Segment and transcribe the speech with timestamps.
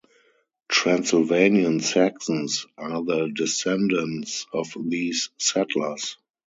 [0.67, 6.17] Transylvanian Saxons are the descendents of these settlers.